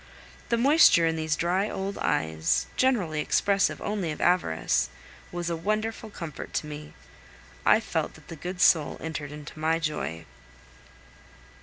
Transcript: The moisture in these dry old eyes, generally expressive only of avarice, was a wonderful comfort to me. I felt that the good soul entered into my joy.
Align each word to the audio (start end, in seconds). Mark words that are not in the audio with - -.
The 0.49 0.57
moisture 0.57 1.05
in 1.05 1.15
these 1.15 1.35
dry 1.35 1.69
old 1.69 1.99
eyes, 1.99 2.65
generally 2.75 3.21
expressive 3.21 3.79
only 3.83 4.09
of 4.11 4.19
avarice, 4.19 4.89
was 5.31 5.47
a 5.51 5.55
wonderful 5.55 6.09
comfort 6.09 6.55
to 6.55 6.65
me. 6.65 6.95
I 7.67 7.79
felt 7.79 8.15
that 8.15 8.27
the 8.27 8.35
good 8.35 8.61
soul 8.61 8.97
entered 8.99 9.31
into 9.31 9.59
my 9.59 9.77
joy. 9.77 10.25